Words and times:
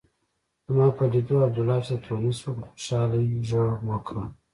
زما 0.67 0.87
په 0.97 1.03
لیدو 1.11 1.35
عبدالله 1.47 1.77
چې 1.85 1.93
د 1.97 2.01
تونس 2.05 2.39
و 2.43 2.57
په 2.59 2.65
خوشالۍ 2.71 3.25
غږ 3.49 3.77
وکړ. 3.89 4.15